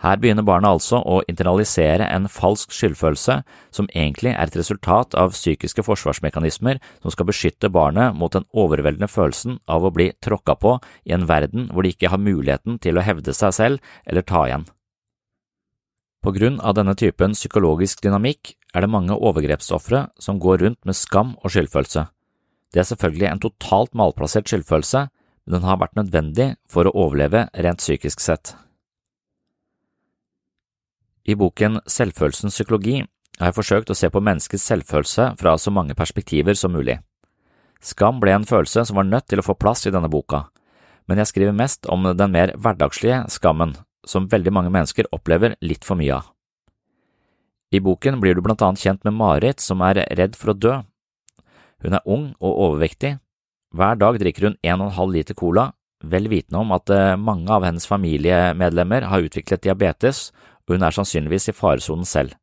Her 0.00 0.16
begynner 0.16 0.46
barnet 0.48 0.70
altså 0.70 1.02
å 1.04 1.18
internalisere 1.28 2.06
en 2.08 2.24
falsk 2.32 2.72
skyldfølelse 2.72 3.34
som 3.76 3.88
egentlig 3.92 4.32
er 4.32 4.48
et 4.48 4.56
resultat 4.56 5.12
av 5.12 5.34
psykiske 5.36 5.84
forsvarsmekanismer 5.84 6.80
som 7.02 7.12
skal 7.12 7.28
beskytte 7.28 7.68
barnet 7.68 8.16
mot 8.16 8.32
den 8.32 8.48
overveldende 8.56 9.10
følelsen 9.12 9.58
av 9.68 9.84
å 9.84 9.92
bli 9.92 10.08
tråkka 10.24 10.56
på 10.56 10.78
i 11.04 11.12
en 11.16 11.28
verden 11.28 11.68
hvor 11.68 11.84
de 11.84 11.92
ikke 11.92 12.14
har 12.14 12.22
muligheten 12.22 12.80
til 12.80 12.96
å 12.96 13.04
hevde 13.04 13.36
seg 13.36 13.52
selv 13.58 13.92
eller 14.08 14.24
ta 14.24 14.46
igjen. 14.48 14.64
På 16.20 16.32
grunn 16.36 16.58
av 16.60 16.74
denne 16.76 16.92
typen 17.00 17.32
psykologisk 17.32 18.02
dynamikk 18.04 18.54
er 18.74 18.84
det 18.84 18.92
mange 18.92 19.16
overgrepsofre 19.16 20.08
som 20.20 20.40
går 20.40 20.60
rundt 20.64 20.80
med 20.84 20.96
skam 20.96 21.32
og 21.40 21.54
skyldfølelse. 21.54 22.04
Det 22.70 22.82
er 22.82 22.88
selvfølgelig 22.90 23.28
en 23.30 23.40
totalt 23.42 23.96
malplassert 23.96 24.50
skyldfølelse, 24.50 25.06
men 25.46 25.56
den 25.56 25.64
har 25.66 25.80
vært 25.80 25.96
nødvendig 25.96 26.52
for 26.70 26.86
å 26.86 26.94
overleve 27.06 27.46
rent 27.56 27.80
psykisk 27.80 28.20
sett. 28.20 28.52
I 31.24 31.36
boken 31.40 31.80
Selvfølelsens 31.88 32.56
psykologi 32.56 33.00
har 33.40 33.50
jeg 33.50 33.56
forsøkt 33.56 33.90
å 33.92 33.96
se 33.96 34.10
på 34.12 34.20
menneskets 34.20 34.66
selvfølelse 34.68 35.32
fra 35.40 35.56
så 35.56 35.72
mange 35.72 35.96
perspektiver 35.96 36.56
som 36.58 36.74
mulig. 36.76 36.98
Skam 37.80 38.20
ble 38.20 38.34
en 38.36 38.48
følelse 38.48 38.84
som 38.88 39.00
var 39.00 39.08
nødt 39.08 39.30
til 39.32 39.40
å 39.40 39.46
få 39.46 39.56
plass 39.56 39.86
i 39.88 39.92
denne 39.94 40.10
boka, 40.12 40.50
men 41.08 41.20
jeg 41.20 41.32
skriver 41.32 41.56
mest 41.56 41.88
om 41.88 42.04
den 42.12 42.34
mer 42.34 42.52
hverdagslige 42.60 43.24
skammen, 43.32 43.72
som 44.06 44.28
veldig 44.30 44.52
mange 44.52 44.72
mennesker 44.72 45.08
opplever 45.12 45.56
litt 45.60 45.84
for 45.84 46.00
mye 46.00 46.20
av. 46.20 46.30
I 47.70 47.78
boken 47.78 48.18
blir 48.20 48.34
du 48.34 48.42
blant 48.42 48.62
annet 48.66 48.82
kjent 48.82 49.04
med 49.06 49.14
Marit 49.14 49.60
som 49.62 49.82
er 49.86 50.02
redd 50.18 50.34
for 50.38 50.52
å 50.52 50.58
dø, 50.58 50.78
hun 51.80 51.96
er 51.96 52.04
ung 52.04 52.30
og 52.40 52.56
overvektig. 52.66 53.16
Hver 53.72 53.98
dag 54.00 54.18
drikker 54.20 54.48
hun 54.48 54.58
en 54.60 54.82
og 54.82 54.90
en 54.90 54.96
halv 54.98 55.14
liter 55.14 55.36
cola, 55.38 55.70
vel 56.00 56.28
vitende 56.32 56.60
om 56.60 56.72
at 56.76 56.90
eh, 56.92 57.16
mange 57.16 57.50
av 57.52 57.64
hennes 57.64 57.86
familiemedlemmer 57.88 59.06
har 59.08 59.24
utviklet 59.24 59.64
diabetes, 59.64 60.30
og 60.66 60.76
hun 60.76 60.84
er 60.86 60.96
sannsynligvis 60.96 61.50
i 61.52 61.56
faresonen 61.56 62.08
selv. 62.08 62.34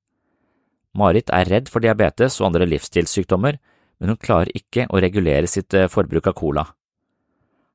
Marit 0.97 1.29
er 1.33 1.49
redd 1.49 1.69
for 1.69 1.83
diabetes 1.83 2.39
og 2.39 2.49
andre 2.49 2.67
livsstilssykdommer, 2.69 3.59
men 3.99 4.13
hun 4.13 4.21
klarer 4.21 4.53
ikke 4.57 4.87
å 4.89 5.01
regulere 5.01 5.49
sitt 5.49 5.73
eh, 5.77 5.89
forbruk 5.91 6.31
av 6.31 6.37
cola. 6.37 6.65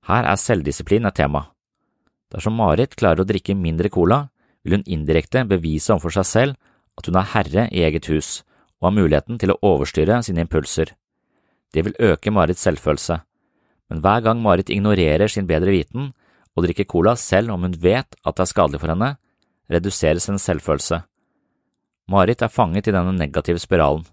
Her 0.08 0.26
er 0.26 0.40
selvdisiplin 0.40 1.06
et 1.06 1.18
tema. 1.18 1.46
Dersom 2.32 2.56
Marit 2.56 2.96
klarer 2.96 3.22
å 3.22 3.28
drikke 3.28 3.56
mindre 3.58 3.90
cola, 3.92 4.26
vil 4.64 4.78
hun 4.78 4.86
indirekte 4.86 5.44
bevise 5.48 5.92
overfor 5.92 6.16
seg 6.16 6.28
selv 6.28 6.98
at 6.98 7.08
hun 7.08 7.18
er 7.18 7.30
herre 7.34 7.66
i 7.74 7.82
eget 7.84 8.08
hus 8.12 8.40
og 8.80 8.88
har 8.88 8.96
muligheten 8.96 9.38
til 9.40 9.52
å 9.52 9.58
overstyre 9.66 10.22
sine 10.24 10.44
impulser. 10.46 10.94
Det 11.72 11.84
vil 11.86 11.98
øke 12.12 12.32
Marits 12.34 12.64
selvfølelse, 12.64 13.20
men 13.90 14.02
hver 14.04 14.24
gang 14.24 14.42
Marit 14.42 14.70
ignorerer 14.72 15.28
sin 15.28 15.48
bedre 15.48 15.74
viten 15.74 16.12
og 16.56 16.66
drikker 16.66 16.88
cola 16.88 17.14
selv 17.16 17.54
om 17.54 17.66
hun 17.66 17.76
vet 17.78 18.16
at 18.24 18.36
det 18.36 18.44
er 18.44 18.50
skadelig 18.50 18.82
for 18.82 18.92
henne, 18.92 19.14
reduseres 19.72 20.28
hennes 20.28 20.48
selvfølelse. 20.48 21.02
Marit 22.12 22.42
er 22.42 22.52
fanget 22.52 22.88
i 22.88 22.96
denne 22.96 23.14
negative 23.16 23.62
spiralen. 23.62 24.04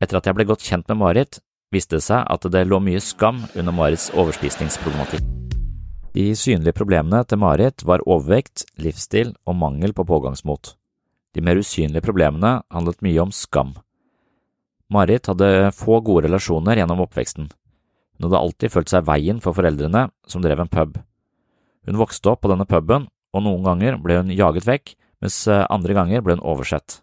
Etter 0.00 0.18
at 0.18 0.30
jeg 0.30 0.38
ble 0.38 0.48
godt 0.48 0.64
kjent 0.64 0.88
med 0.88 1.02
Marit, 1.02 1.42
viste 1.70 1.98
det 1.98 2.06
seg 2.06 2.24
at 2.24 2.48
det 2.50 2.66
lå 2.66 2.80
mye 2.82 3.02
skam 3.04 3.44
under 3.54 3.76
Marits 3.76 4.08
overspisningsproblematikk. 4.16 5.39
De 6.10 6.32
synlige 6.34 6.74
problemene 6.74 7.22
til 7.28 7.38
Marit 7.38 7.84
var 7.86 8.02
overvekt, 8.02 8.64
livsstil 8.82 9.36
og 9.46 9.54
mangel 9.60 9.94
på 9.94 10.02
pågangsmot. 10.08 10.74
De 11.34 11.42
mer 11.44 11.60
usynlige 11.60 12.02
problemene 12.02 12.56
handlet 12.74 13.04
mye 13.06 13.22
om 13.22 13.30
skam. 13.30 13.76
Marit 14.90 15.30
hadde 15.30 15.70
få 15.76 16.00
gode 16.02 16.26
relasjoner 16.26 16.80
gjennom 16.80 17.04
oppveksten. 17.04 17.46
Hun 18.18 18.26
hadde 18.26 18.40
alltid 18.40 18.74
følt 18.74 18.90
seg 18.90 19.06
veien 19.06 19.38
for 19.44 19.54
foreldrene, 19.54 20.08
som 20.26 20.42
drev 20.42 20.64
en 20.64 20.72
pub. 20.72 20.98
Hun 21.86 22.00
vokste 22.00 22.32
opp 22.32 22.42
på 22.42 22.50
denne 22.50 22.66
puben, 22.66 23.06
og 23.30 23.44
noen 23.46 23.62
ganger 23.64 24.00
ble 24.02 24.18
hun 24.18 24.34
jaget 24.34 24.66
vekk, 24.66 24.96
mens 25.22 25.38
eh, 25.46 25.62
andre 25.70 25.94
ganger 25.94 26.24
ble 26.26 26.36
hun 26.36 26.42
oversett. 26.42 26.98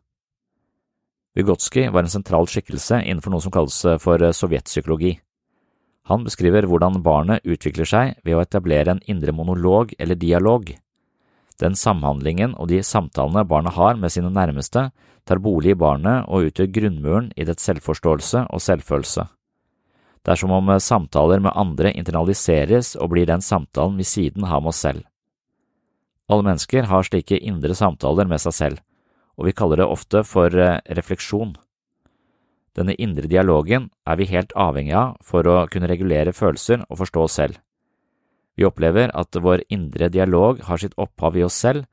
Vygotsky 1.37 1.87
var 1.93 2.03
en 2.03 2.11
sentral 2.11 2.49
skikkelse 2.49 2.99
innenfor 3.05 3.31
noe 3.31 3.45
som 3.45 3.53
kalles 3.55 3.79
eh, 3.87 3.99
for 4.01 4.19
eh, 4.19 4.35
sovjetpsykologi. 4.35 5.15
Han 6.07 6.23
beskriver 6.23 6.67
hvordan 6.67 7.01
barnet 7.03 7.43
utvikler 7.43 7.87
seg 7.87 8.19
ved 8.23 8.37
å 8.37 8.43
etablere 8.43 8.95
en 8.95 9.03
indre 9.11 9.33
monolog 9.35 9.91
eller 9.99 10.15
dialog. 10.15 10.69
Den 11.59 11.75
samhandlingen 11.75 12.53
og 12.55 12.69
de 12.71 12.83
samtalene 12.85 13.43
barnet 13.47 13.75
har 13.75 13.97
med 13.99 14.13
sine 14.13 14.31
nærmeste, 14.31 14.89
tar 15.27 15.41
bolig 15.43 15.73
i 15.73 15.79
barnet 15.79 16.29
og 16.31 16.47
utgjør 16.47 16.71
grunnmuren 16.77 17.31
i 17.35 17.43
dets 17.47 17.65
selvforståelse 17.67 18.45
og 18.53 18.63
selvfølelse. 18.63 19.27
Det 20.23 20.33
er 20.33 20.39
som 20.39 20.51
om 20.51 20.71
samtaler 20.83 21.43
med 21.43 21.55
andre 21.55 21.91
internaliseres 21.95 22.95
og 22.95 23.11
blir 23.13 23.27
den 23.27 23.43
samtalen 23.43 23.99
vi 23.99 24.07
siden 24.07 24.47
har 24.47 24.63
med 24.63 24.71
oss 24.73 24.83
selv. 24.83 25.03
Alle 26.27 26.43
mennesker 26.43 26.87
har 26.87 27.07
slike 27.07 27.39
indre 27.39 27.75
samtaler 27.75 28.27
med 28.27 28.43
seg 28.43 28.55
selv, 28.55 28.81
og 29.39 29.47
vi 29.47 29.55
kaller 29.55 29.81
det 29.81 29.87
ofte 29.87 30.23
for 30.27 30.51
eh, 30.51 30.79
refleksjon. 30.97 31.55
Denne 32.77 32.93
indre 33.01 33.25
dialogen 33.25 33.89
er 34.05 34.19
vi 34.19 34.29
helt 34.29 34.53
avhengig 34.53 34.93
av 34.93 35.15
for 35.25 35.47
å 35.49 35.63
kunne 35.71 35.89
regulere 35.89 36.35
følelser 36.35 36.83
og 36.85 36.99
forstå 37.01 37.23
oss 37.25 37.37
selv. 37.39 37.57
Vi 38.57 38.65
opplever 38.65 39.11
at 39.17 39.37
vår 39.37 39.63
indre 39.73 40.09
dialog 40.13 40.61
har 40.65 40.81
sitt 40.81 40.93
opphav 40.97 41.37
i 41.37 41.45
oss 41.45 41.57
selv, 41.57 41.85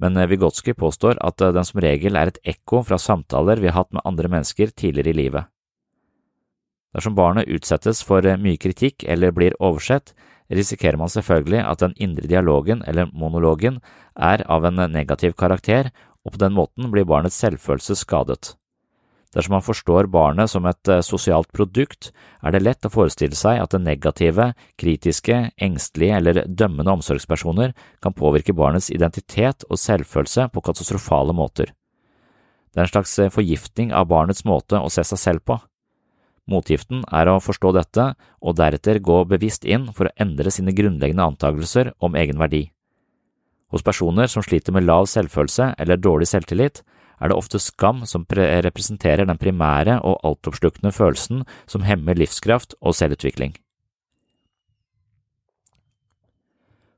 men 0.00 0.16
Vygotsky 0.16 0.74
påstår 0.74 1.20
at 1.24 1.40
den 1.40 1.64
som 1.64 1.80
regel 1.84 2.16
er 2.18 2.32
et 2.32 2.40
ekko 2.54 2.82
fra 2.84 2.98
samtaler 2.98 3.60
vi 3.60 3.70
har 3.70 3.82
hatt 3.82 3.92
med 3.92 4.04
andre 4.08 4.32
mennesker 4.32 4.72
tidligere 4.72 5.12
i 5.12 5.18
livet. 5.20 5.48
Dersom 6.92 7.14
barnet 7.16 7.48
utsettes 7.48 8.02
for 8.04 8.24
mye 8.40 8.60
kritikk 8.60 9.06
eller 9.08 9.32
blir 9.32 9.56
oversett, 9.60 10.12
risikerer 10.52 11.00
man 11.00 11.12
selvfølgelig 11.12 11.62
at 11.64 11.84
den 11.84 11.94
indre 11.96 12.28
dialogen 12.28 12.82
eller 12.88 13.12
monologen 13.12 13.80
er 14.16 14.44
av 14.48 14.66
en 14.68 14.80
negativ 14.92 15.36
karakter, 15.38 15.92
og 16.24 16.34
på 16.34 16.42
den 16.44 16.56
måten 16.56 16.90
blir 16.92 17.08
barnets 17.08 17.40
selvfølelse 17.40 17.96
skadet. 17.96 18.52
Dersom 19.32 19.54
man 19.56 19.64
forstår 19.64 20.10
barnet 20.12 20.50
som 20.52 20.66
et 20.68 20.88
eh, 20.92 21.00
sosialt 21.04 21.48
produkt, 21.56 22.10
er 22.44 22.52
det 22.52 22.62
lett 22.62 22.84
å 22.84 22.92
forestille 22.92 23.36
seg 23.38 23.62
at 23.62 23.72
det 23.72 23.80
negative, 23.80 24.50
kritiske, 24.80 25.38
engstelige 25.56 26.18
eller 26.18 26.42
dømmende 26.46 26.92
omsorgspersoner 26.98 27.72
kan 28.04 28.16
påvirke 28.16 28.52
barnets 28.56 28.90
identitet 28.92 29.64
og 29.70 29.80
selvfølelse 29.80 30.50
på 30.52 30.64
katastrofale 30.68 31.32
måter. 31.36 31.72
Det 32.72 32.80
er 32.80 32.86
en 32.86 32.92
slags 32.92 33.18
eh, 33.18 33.32
forgiftning 33.32 33.92
av 33.96 34.10
barnets 34.12 34.44
måte 34.48 34.80
å 34.80 34.92
se 34.92 35.04
seg 35.08 35.20
selv 35.20 35.46
på. 35.48 35.58
Motgiften 36.52 37.04
er 37.14 37.30
å 37.30 37.40
forstå 37.40 37.72
dette 37.76 38.06
og 38.42 38.56
deretter 38.58 39.00
gå 39.00 39.22
bevisst 39.30 39.64
inn 39.64 39.88
for 39.96 40.08
å 40.08 40.16
endre 40.20 40.52
sine 40.52 40.74
grunnleggende 40.76 41.24
antagelser 41.32 41.92
om 42.02 42.18
egen 42.18 42.40
verdi. 42.42 42.66
Hos 43.72 43.84
personer 43.84 44.28
som 44.28 44.44
sliter 44.44 44.74
med 44.76 44.84
lav 44.84 45.06
selvfølelse 45.08 45.72
eller 45.80 46.00
dårlig 46.00 46.28
selvtillit, 46.28 46.82
er 47.22 47.30
det 47.30 47.38
ofte 47.38 47.60
skam 47.62 48.02
som 48.08 48.26
representerer 48.26 49.28
den 49.28 49.38
primære 49.38 50.00
og 50.02 50.18
altoppslukende 50.26 50.90
følelsen 50.92 51.44
som 51.70 51.86
hemmer 51.86 52.18
livskraft 52.18 52.74
og 52.80 52.96
selvutvikling. 52.98 53.54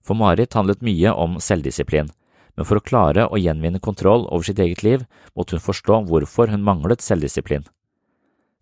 For 0.05 0.17
Marit 0.17 0.57
handlet 0.57 0.85
mye 0.85 1.13
om 1.13 1.39
selvdisiplin, 1.41 2.11
men 2.57 2.67
for 2.69 2.79
å 2.79 2.85
klare 2.85 3.29
å 3.29 3.41
gjenvinne 3.41 3.81
kontroll 3.83 4.27
over 4.29 4.45
sitt 4.47 4.61
eget 4.61 4.85
liv 4.85 5.07
måtte 5.35 5.57
hun 5.57 5.65
forstå 5.65 6.03
hvorfor 6.09 6.53
hun 6.53 6.65
manglet 6.65 7.05
selvdisiplin. 7.05 7.65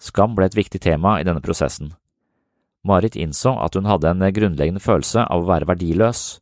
Skam 0.03 0.35
ble 0.35 0.49
et 0.49 0.59
viktig 0.59 0.81
tema 0.83 1.19
i 1.21 1.27
denne 1.27 1.43
prosessen. 1.43 1.93
Marit 2.83 3.15
innså 3.15 3.55
at 3.63 3.77
hun 3.79 3.87
hadde 3.87 4.11
en 4.11 4.25
grunnleggende 4.35 4.83
følelse 4.83 5.23
av 5.31 5.45
å 5.45 5.51
være 5.51 5.69
verdiløs. 5.71 6.41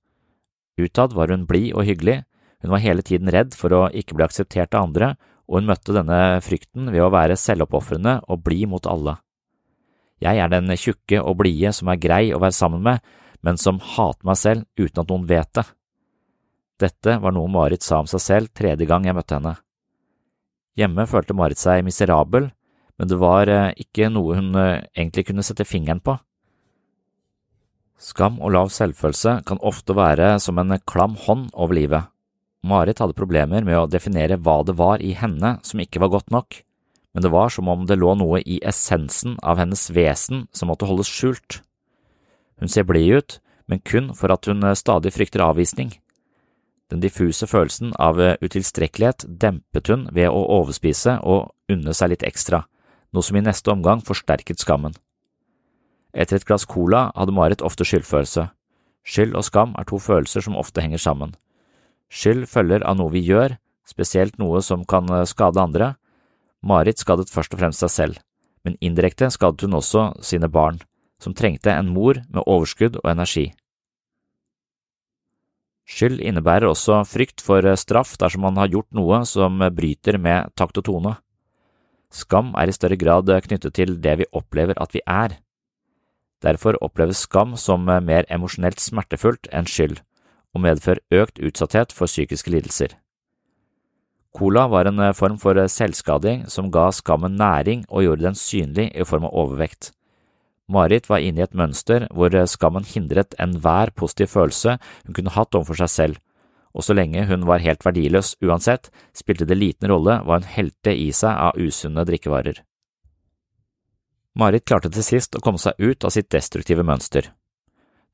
Utad 0.81 1.13
var 1.13 1.29
hun 1.29 1.45
blid 1.49 1.75
og 1.75 1.85
hyggelig, 1.85 2.23
hun 2.61 2.75
var 2.75 2.83
hele 2.85 3.03
tiden 3.07 3.31
redd 3.33 3.57
for 3.57 3.73
å 3.73 3.83
ikke 3.97 4.17
bli 4.17 4.27
akseptert 4.27 4.75
av 4.77 4.89
andre, 4.89 5.15
og 5.49 5.61
hun 5.61 5.71
møtte 5.71 5.95
denne 5.97 6.39
frykten 6.45 6.93
ved 6.93 7.03
å 7.03 7.11
være 7.13 7.39
selvoppofrende 7.41 8.21
og 8.29 8.45
blid 8.47 8.69
mot 8.71 8.87
alle. 8.87 9.17
Jeg 10.21 10.37
er 10.37 10.53
den 10.53 10.69
tjukke 10.77 11.23
og 11.25 11.39
blide 11.41 11.73
som 11.73 11.89
er 11.89 12.01
grei 12.01 12.25
å 12.37 12.41
være 12.43 12.57
sammen 12.57 12.85
med, 12.85 13.01
men 13.41 13.57
som 13.57 13.81
hater 13.81 14.27
meg 14.29 14.37
selv 14.37 14.67
uten 14.77 15.01
at 15.01 15.09
noen 15.09 15.27
vet 15.29 15.51
det. 15.57 15.65
Dette 16.81 17.17
var 17.21 17.33
noe 17.37 17.49
Marit 17.53 17.85
sa 17.85 18.01
om 18.01 18.09
seg 18.09 18.23
selv 18.25 18.53
tredje 18.57 18.89
gang 18.89 19.09
jeg 19.09 19.17
møtte 19.17 19.37
henne. 19.37 19.57
Hjemme 20.77 21.09
følte 21.09 21.37
Marit 21.37 21.61
seg 21.61 21.85
miserabel, 21.85 22.51
men 23.01 23.09
det 23.09 23.17
var 23.21 23.49
eh, 23.49 23.73
ikke 23.81 24.11
noe 24.13 24.37
hun 24.37 24.55
eh, 24.61 24.85
egentlig 24.93 25.27
kunne 25.31 25.45
sette 25.45 25.65
fingeren 25.69 26.03
på. 26.05 26.19
Skam 28.01 28.39
og 28.41 28.53
lav 28.55 28.71
selvfølelse 28.73 29.41
kan 29.49 29.61
ofte 29.65 29.97
være 29.97 30.35
som 30.41 30.61
en 30.61 30.77
klam 30.89 31.17
hånd 31.21 31.51
over 31.53 31.77
livet. 31.77 32.09
Marit 32.63 33.01
hadde 33.01 33.17
problemer 33.17 33.65
med 33.65 33.79
å 33.79 33.89
definere 33.89 34.37
hva 34.37 34.61
det 34.67 34.77
var 34.77 35.01
i 35.01 35.15
henne 35.17 35.57
som 35.65 35.81
ikke 35.81 36.03
var 36.03 36.13
godt 36.13 36.31
nok, 36.35 36.61
men 37.15 37.25
det 37.25 37.33
var 37.33 37.49
som 37.51 37.69
om 37.73 37.87
det 37.89 37.99
lå 37.99 38.13
noe 38.21 38.43
i 38.45 38.61
essensen 38.67 39.39
av 39.43 39.59
hennes 39.59 39.89
vesen 39.91 40.47
som 40.53 40.71
måtte 40.71 40.87
holdes 40.87 41.09
skjult. 41.11 41.63
Hun 42.61 42.69
ser 42.69 42.87
blid 42.87 43.17
ut, 43.17 43.39
men 43.67 43.81
kun 43.81 44.13
for 44.15 44.33
at 44.35 44.47
hun 44.47 44.63
stadig 44.77 45.15
frykter 45.15 45.43
avvisning. 45.43 45.95
Den 46.91 47.01
diffuse 47.01 47.47
følelsen 47.47 47.95
av 47.99 48.19
utilstrekkelighet 48.19 49.25
dempet 49.41 49.89
hun 49.89 50.09
ved 50.13 50.29
å 50.29 50.43
overspise 50.61 51.21
og 51.23 51.53
unne 51.71 51.95
seg 51.95 52.13
litt 52.13 52.27
ekstra, 52.27 52.65
noe 53.15 53.25
som 53.25 53.39
i 53.39 53.45
neste 53.47 53.71
omgang 53.73 54.03
forsterket 54.05 54.61
skammen. 54.63 54.97
Etter 56.13 56.41
et 56.41 56.47
glass 56.47 56.67
cola 56.67 57.09
hadde 57.15 57.35
Marit 57.35 57.63
ofte 57.63 57.87
skyldfølelse. 57.87 58.49
Skyld 59.07 59.37
og 59.39 59.47
skam 59.47 59.77
er 59.79 59.87
to 59.87 60.01
følelser 60.03 60.43
som 60.45 60.59
ofte 60.59 60.83
henger 60.83 60.99
sammen. 60.99 61.37
Skyld 62.11 62.49
følger 62.51 62.83
av 62.83 62.99
noe 62.99 63.13
vi 63.15 63.23
gjør, 63.23 63.55
spesielt 63.87 64.37
noe 64.43 64.61
som 64.67 64.83
kan 64.89 65.07
eh, 65.15 65.27
skade 65.31 65.63
andre. 65.63 65.95
Marit 66.61 67.01
skadet 67.01 67.31
først 67.31 67.55
og 67.55 67.63
fremst 67.63 67.85
seg 67.85 67.93
selv, 67.95 68.19
men 68.67 68.77
indirekte 68.83 69.31
skadet 69.33 69.65
hun 69.65 69.79
også 69.79 70.11
sine 70.27 70.51
barn, 70.51 70.83
som 71.23 71.37
trengte 71.39 71.73
en 71.73 71.93
mor 71.95 72.21
med 72.29 72.45
overskudd 72.45 72.99
og 73.01 73.09
energi. 73.15 73.53
Skyld 75.91 76.21
innebærer 76.23 76.69
også 76.71 77.01
frykt 77.07 77.43
for 77.47 77.67
eh, 77.67 77.79
straff 77.79 78.17
dersom 78.19 78.45
man 78.49 78.59
har 78.59 78.73
gjort 78.75 78.91
noe 78.95 79.23
som 79.27 79.63
bryter 79.75 80.19
med 80.19 80.51
takt 80.59 80.83
og 80.83 80.89
tone. 80.91 81.17
Skam 82.11 82.51
er 82.59 82.67
i 82.67 82.75
større 82.75 82.99
grad 82.99 83.31
knyttet 83.47 83.77
til 83.79 83.95
det 84.03 84.17
vi 84.19 84.31
opplever 84.35 84.75
at 84.83 84.99
vi 84.99 85.03
er. 85.07 85.39
Derfor 86.43 86.75
oppleves 86.83 87.23
skam 87.23 87.55
som 87.55 87.87
eh, 87.87 88.03
mer 88.03 88.27
emosjonelt 88.27 88.83
smertefullt 88.83 89.47
enn 89.55 89.71
skyld 89.71 90.03
og 90.55 90.65
medfører 90.65 91.23
økt 91.23 91.41
utsatthet 91.43 91.95
for 91.95 92.11
psykiske 92.11 92.51
lidelser. 92.53 92.97
Cola 94.37 94.69
var 94.71 94.87
en 94.87 95.01
eh, 95.03 95.15
form 95.17 95.39
for 95.43 95.59
eh, 95.59 95.71
selvskading 95.71 96.47
som 96.51 96.71
ga 96.71 96.91
skammen 96.95 97.35
næring 97.39 97.83
og 97.89 98.05
gjorde 98.05 98.29
den 98.29 98.39
synlig 98.39 98.91
i 98.95 99.07
form 99.07 99.27
av 99.27 99.35
overvekt. 99.35 99.91
Marit 100.71 101.09
var 101.11 101.19
inne 101.19 101.43
i 101.43 101.47
et 101.49 101.57
mønster 101.59 102.07
hvor 102.15 102.35
eh, 102.35 102.47
skammen 102.47 102.87
hindret 102.87 103.35
enhver 103.43 103.91
positiv 103.91 104.31
følelse 104.37 104.77
hun 105.07 105.17
kunne 105.17 105.35
hatt 105.35 105.55
overfor 105.59 105.83
seg 105.83 105.95
selv, 105.95 106.21
og 106.71 106.87
så 106.87 106.95
lenge 106.95 107.27
hun 107.27 107.47
var 107.49 107.65
helt 107.65 107.83
verdiløs 107.83 108.37
uansett, 108.47 108.93
spilte 109.11 109.49
det 109.51 109.59
liten 109.59 109.91
rolle 109.91 110.21
hva 110.23 110.39
hun 110.39 110.47
helte 110.47 110.95
i 110.95 111.11
seg 111.11 111.35
av 111.35 111.59
usunne 111.59 112.07
drikkevarer. 112.07 112.63
Marit 114.39 114.63
klarte 114.63 114.93
til 114.95 115.03
sist 115.03 115.35
å 115.35 115.43
komme 115.43 115.59
seg 115.59 115.75
ut 115.83 116.07
av 116.07 116.15
sitt 116.15 116.31
destruktive 116.31 116.87
mønster. 116.87 117.33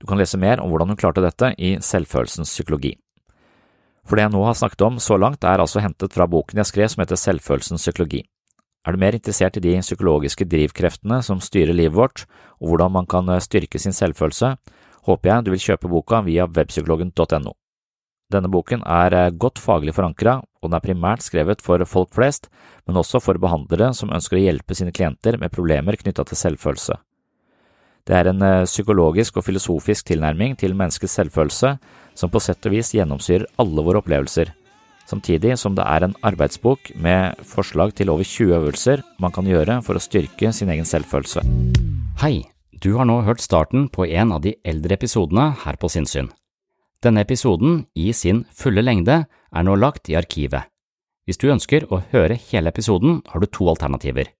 Du 0.00 0.06
kan 0.06 0.20
lese 0.20 0.38
mer 0.38 0.60
om 0.60 0.70
hvordan 0.70 0.92
hun 0.92 1.00
klarte 1.00 1.24
dette 1.24 1.54
i 1.58 1.76
Selvfølelsens 1.80 2.52
psykologi. 2.52 2.94
For 4.06 4.18
det 4.18 4.26
jeg 4.26 4.34
nå 4.36 4.44
har 4.46 4.54
snakket 4.54 4.84
om 4.86 4.98
så 5.02 5.18
langt, 5.18 5.44
er 5.44 5.62
altså 5.62 5.82
hentet 5.82 6.14
fra 6.14 6.28
boken 6.30 6.60
jeg 6.60 6.70
skrev 6.70 6.90
som 6.92 7.02
heter 7.02 7.18
Selvfølelsens 7.18 7.82
psykologi. 7.82 8.22
Er 8.86 8.94
du 8.94 9.02
mer 9.02 9.16
interessert 9.18 9.56
i 9.58 9.64
de 9.64 9.72
psykologiske 9.82 10.46
drivkreftene 10.46 11.18
som 11.26 11.40
styrer 11.42 11.74
livet 11.74 11.96
vårt, 11.96 12.26
og 12.62 12.70
hvordan 12.70 12.92
man 12.94 13.08
kan 13.10 13.26
eh, 13.34 13.42
styrke 13.42 13.80
sin 13.82 13.96
selvfølelse, 13.96 14.52
håper 15.08 15.30
jeg 15.30 15.46
du 15.46 15.50
vil 15.50 15.64
kjøpe 15.64 15.90
boka 15.90 16.20
via 16.26 16.46
webpsykologen.no. 16.46 17.56
Denne 18.30 18.50
boken 18.50 18.84
er 18.86 19.14
eh, 19.14 19.32
godt 19.34 19.58
faglig 19.62 19.96
forankra, 19.96 20.38
og 20.62 20.70
den 20.70 20.78
er 20.78 20.86
primært 20.86 21.26
skrevet 21.26 21.66
for 21.66 21.82
folk 21.86 22.14
flest, 22.14 22.46
men 22.86 23.02
også 23.02 23.18
for 23.22 23.42
behandlere 23.42 23.90
som 23.94 24.14
ønsker 24.14 24.38
å 24.38 24.44
hjelpe 24.44 24.78
sine 24.78 24.94
klienter 24.94 25.38
med 25.42 25.54
problemer 25.54 25.98
knytta 25.98 26.22
til 26.30 26.38
selvfølelse. 26.44 27.00
Det 28.06 28.14
er 28.14 28.30
en 28.30 28.42
eh, 28.42 28.66
psykologisk 28.68 29.40
og 29.40 29.46
filosofisk 29.48 30.06
tilnærming 30.12 30.54
til 30.58 30.76
menneskets 30.78 31.16
selvfølelse 31.18 31.72
som 32.16 32.30
på 32.30 32.40
sett 32.40 32.64
og 32.68 32.76
vis 32.76 32.92
gjennomsyrer 32.94 33.48
alle 33.60 33.82
våre 33.84 34.00
opplevelser, 34.00 34.52
samtidig 35.10 35.56
som 35.58 35.74
det 35.76 35.84
er 35.84 36.06
en 36.06 36.14
arbeidsbok 36.26 36.92
med 37.02 37.42
forslag 37.44 37.94
til 37.98 38.10
over 38.14 38.24
20 38.24 38.54
øvelser 38.60 39.02
man 39.22 39.34
kan 39.34 39.48
gjøre 39.50 39.80
for 39.86 39.98
å 39.98 40.02
styrke 40.02 40.52
sin 40.54 40.70
egen 40.70 40.86
selvfølelse. 40.86 41.42
Hei, 42.22 42.46
du 42.72 42.94
har 42.96 43.10
nå 43.10 43.20
hørt 43.26 43.42
starten 43.44 43.90
på 43.90 44.06
en 44.06 44.32
av 44.32 44.42
de 44.46 44.54
eldre 44.64 44.96
episodene 44.96 45.50
her 45.64 45.76
på 45.80 45.90
Sinnsyn. 45.90 46.30
Denne 47.02 47.26
episoden, 47.26 47.84
i 47.94 48.12
sin 48.12 48.44
fulle 48.54 48.86
lengde, 48.86 49.24
er 49.26 49.66
nå 49.66 49.76
lagt 49.76 50.08
i 50.08 50.16
arkivet. 50.16 50.70
Hvis 51.26 51.42
du 51.42 51.50
ønsker 51.50 51.88
å 51.90 52.00
høre 52.12 52.38
hele 52.48 52.70
episoden, 52.70 53.20
har 53.26 53.42
du 53.42 53.50
to 53.50 53.66
alternativer. 53.68 54.30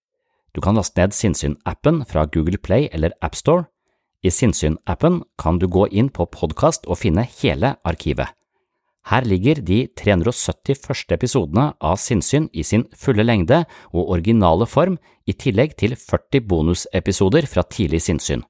Du 0.56 0.62
kan 0.64 0.78
laste 0.78 0.96
ned 1.02 1.12
Sinnsyn-appen 1.12 2.00
fra 2.08 2.24
Google 2.32 2.56
Play 2.56 2.88
eller 2.88 3.12
AppStore. 3.20 3.66
I 4.24 4.30
Sinnsyn-appen 4.32 5.20
kan 5.36 5.58
du 5.60 5.66
gå 5.68 5.84
inn 5.92 6.08
på 6.08 6.24
podkast 6.32 6.88
og 6.88 7.02
finne 7.02 7.26
hele 7.42 7.74
arkivet. 7.84 8.32
Her 9.06 9.26
ligger 9.28 9.60
de 9.60 9.84
370 10.00 10.80
første 10.80 11.14
episodene 11.14 11.66
av 11.84 12.00
Sinnsyn 12.00 12.48
i 12.56 12.64
sin 12.64 12.86
fulle 12.96 13.26
lengde 13.26 13.60
og 13.92 14.08
originale 14.16 14.66
form, 14.66 14.96
i 15.28 15.34
tillegg 15.36 15.76
til 15.76 15.92
40 15.92 16.48
bonusepisoder 16.48 17.46
fra 17.50 17.62
tidlig 17.68 18.00
sinnssyn. 18.06 18.42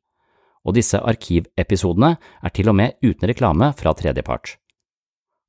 Og 0.63 0.79
disse 0.79 1.01
arkivepisodene 1.01 2.15
er 2.17 2.55
til 2.55 2.71
og 2.71 2.79
med 2.79 2.97
uten 3.03 3.27
reklame 3.29 3.73
fra 3.75 3.93
tredjepart. 3.99 4.55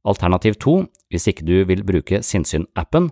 Alternativ 0.07 0.57
to, 0.57 0.77
hvis 1.11 1.29
ikke 1.29 1.45
du 1.45 1.57
vil 1.69 1.85
bruke 1.85 2.23
Sinnsyn-appen, 2.23 3.11